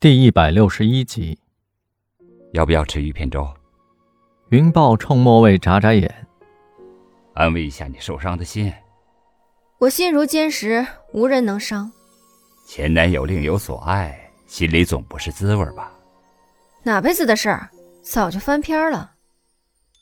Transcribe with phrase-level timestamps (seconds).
[0.00, 1.38] 第一百六十一集，
[2.54, 3.46] 要不要吃鱼片粥？
[4.48, 6.26] 云豹冲莫蔚眨眨眼，
[7.34, 8.72] 安慰一下你受伤的心。
[9.76, 11.92] 我心如坚石，无人能伤。
[12.66, 15.92] 前男友另有所爱，心里总不是滋味吧？
[16.82, 17.68] 哪辈子的事儿，
[18.00, 19.12] 早就翻篇了。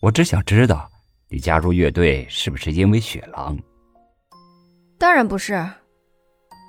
[0.00, 0.88] 我只想知道，
[1.28, 3.58] 你加入乐队是不是因为雪狼？
[4.96, 5.68] 当然不是，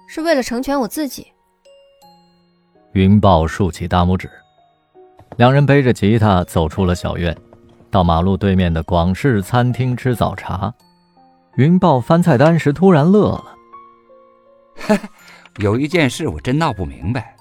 [0.07, 1.31] 是为了成全我自己。
[2.93, 4.27] 云豹竖起大拇指，
[5.37, 7.37] 两人背着吉他走出了小院，
[7.91, 10.73] 到马路对面的广式餐厅吃早茶。
[11.55, 13.55] 云豹翻菜单时突然乐了
[15.61, 17.35] ：“有一件事我真闹不明白，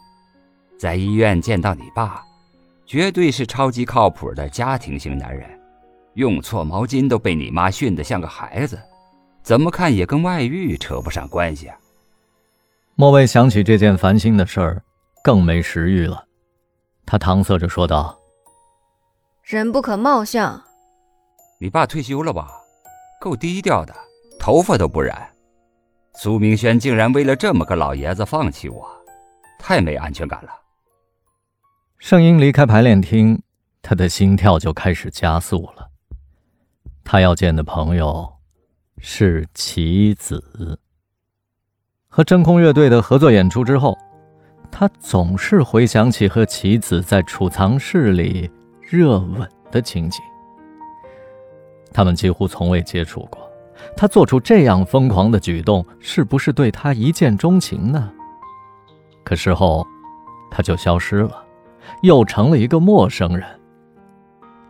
[0.78, 2.22] 在医院见到你爸，
[2.84, 5.48] 绝对是超级靠谱的家庭型男人，
[6.12, 8.78] 用错毛巾都被你妈训得像个孩子，
[9.42, 11.76] 怎么看也跟外遇扯不上关系啊。”
[12.96, 14.82] 莫蔚想起这件烦心的事儿。
[15.22, 16.26] 更没食欲了，
[17.04, 18.18] 他搪塞着说道
[19.42, 20.62] ：“人不可貌相。
[21.60, 22.48] 你爸退休了吧？
[23.20, 23.94] 够低调的，
[24.38, 25.28] 头发都不染。
[26.14, 28.88] 苏明轩竟然为了这么个老爷子放弃我，
[29.58, 30.50] 太没安全感了。”
[31.98, 33.42] 盛英离开排练厅，
[33.82, 35.90] 他的心跳就开始加速了。
[37.04, 38.30] 他要见的朋友
[38.98, 40.78] 是棋子。
[42.06, 43.98] 和真空乐队的合作演出之后。
[44.70, 50.20] 他总是回想起和棋子在储藏室里热吻的情景。
[51.92, 53.40] 他们几乎从未接触过，
[53.96, 58.10] 他做出这样疯狂的举动，是不是对他一见钟情呢？
[59.24, 59.84] 可事后，
[60.50, 61.42] 他就消失了，
[62.02, 63.44] 又成了一个陌生人。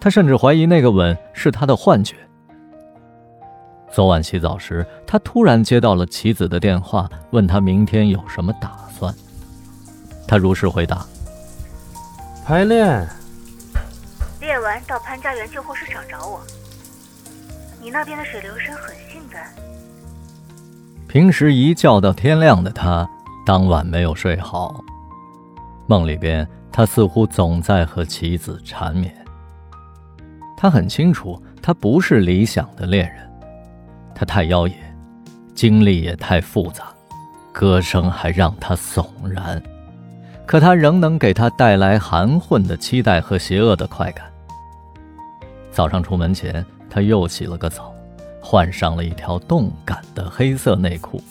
[0.01, 2.17] 他甚至怀疑那个吻是他的幻觉。
[3.91, 9.13] 昨晚洗澡时，他突然接到了棋子的电话，问他明天有什么打算。
[10.29, 11.05] 他如实回答
[12.45, 13.09] ：“排练，
[14.39, 16.41] 练完到潘家园旧货市场找我。
[17.81, 19.51] 你那边的水流声很性感。”
[21.09, 23.09] 平时一觉到天亮的他，
[23.47, 24.85] 当晚没有睡好。
[25.87, 29.15] 梦里边，他似乎总在和妻子缠绵。
[30.59, 33.27] 他很清楚，他不是理想的恋人。
[34.15, 34.75] 他太妖冶，
[35.55, 36.93] 经历也太复杂，
[37.51, 39.63] 歌声还让他悚然。
[40.49, 44.25] 可他仍能给他带来含混的期待和邪恶的快感。
[45.71, 47.95] 早上出门前，他又洗了个澡，
[48.41, 51.23] 换上了一条动感的黑色内裤。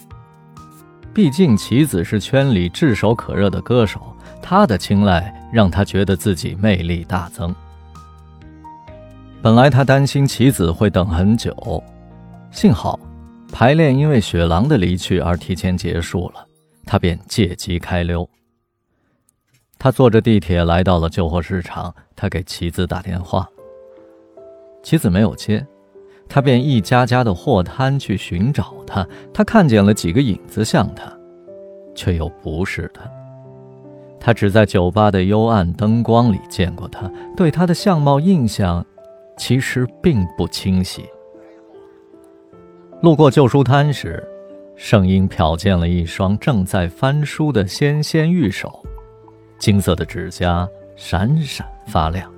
[1.16, 4.00] 毕竟棋子是圈里炙手可热的歌手，
[4.39, 7.53] 他的青睐让他觉得自己魅力大增。
[9.41, 11.83] 本来他担心棋子会等很久，
[12.51, 13.00] 幸好
[13.51, 16.45] 排练因为雪狼的离去而提前结束了，
[16.85, 18.29] 他便借机开溜。
[19.79, 23.47] 他坐着地铁来到了旧货市场，他给棋子打电话，
[24.81, 25.65] 棋子没有接，
[26.27, 29.07] 他便一家家的货摊去寻找他。
[29.33, 31.11] 他看见了几个影子像他，
[31.93, 33.01] 却又不是他。
[34.19, 38.83] 他只在酒吧的幽暗灯光里见过他，对他的相貌印象
[39.38, 41.05] 其实并不清晰。
[43.01, 44.27] 路过旧书摊时，
[44.75, 48.83] 圣婴瞟见了一双正在翻书的纤纤玉手。
[49.57, 52.31] 金色的指甲闪闪发亮。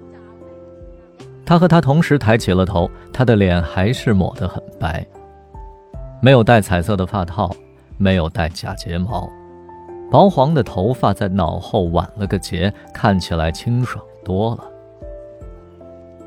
[1.45, 5.05] 他和他同时抬起了头，他的脸还是抹得很白，
[6.21, 7.49] 没有戴彩色的发套，
[7.97, 9.27] 没有戴假睫毛，
[10.11, 14.63] 薄黄的头发在脑后挽了个结，看起来清爽多了。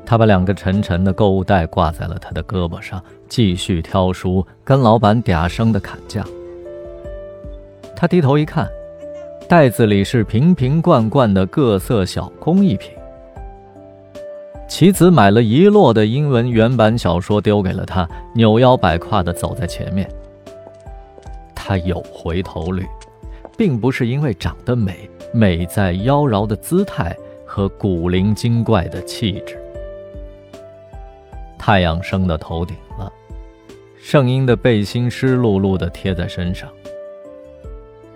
[0.05, 6.25] 他把两个沉沉的购物袋挂在了他的胳膊上，继续挑书，跟老板嗲声的砍价。
[7.95, 8.67] 他低头一看。
[9.47, 12.91] 袋子里是瓶瓶罐罐的各色小工艺品。
[14.67, 20.09] 棋子买了一摞的英文原版小说，丢给了他，扭腰摆胯地走在前面。
[21.53, 22.85] 他有回头率，
[23.57, 27.15] 并不是因为长得美，美在妖娆的姿态
[27.45, 29.59] 和古灵精怪的气质。
[31.59, 33.11] 太阳升到头顶了，
[33.97, 36.67] 圣婴的背心湿漉漉的贴在身上。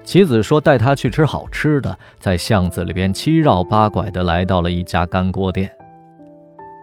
[0.07, 5.69] 妻子说：“带他去吃好吃的。”在巷子里边七绕八拐的来到了一家干锅店。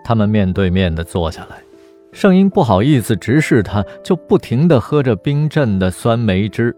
[0.04, 1.56] 他们面对面的坐下来，
[2.12, 6.76] 圣英不好意思直视他，就不停的喝着冰镇的酸梅汁。